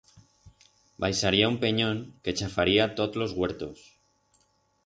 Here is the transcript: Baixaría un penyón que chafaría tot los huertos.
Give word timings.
Baixaría 1.03 1.51
un 1.53 1.57
penyón 1.65 1.97
que 2.23 2.35
chafaría 2.39 2.91
tot 3.01 3.11
los 3.23 3.35
huertos. 3.43 3.77